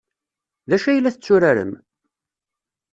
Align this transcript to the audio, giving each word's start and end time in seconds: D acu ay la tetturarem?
D 0.69 0.71
acu 0.75 0.87
ay 0.89 0.99
la 0.99 1.13
tetturarem? 1.13 1.71